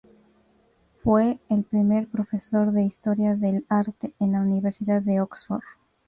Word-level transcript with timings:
Fue 1.03 1.37
el 1.47 1.63
primer 1.63 2.07
profesor 2.07 2.71
de 2.71 2.81
historia 2.85 3.35
del 3.35 3.67
arte 3.69 4.15
en 4.19 4.31
la 4.31 4.41
Universidad 4.41 4.99
de 5.03 5.21
Oxford. 5.21 5.61